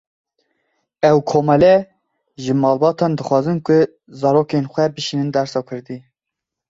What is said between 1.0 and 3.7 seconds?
Ew komele ji malbatan dixwazin